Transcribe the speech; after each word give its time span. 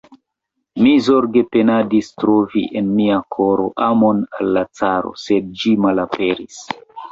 Mi 0.85 0.93
zorge 1.07 1.43
penadis 1.55 2.09
trovi 2.23 2.63
en 2.81 2.89
mia 2.95 3.19
koro 3.37 3.67
amon 3.89 4.25
al 4.41 4.51
la 4.59 4.67
caro, 4.83 5.15
sed 5.27 5.55
ĝi 5.61 5.77
malaperis! 5.89 6.61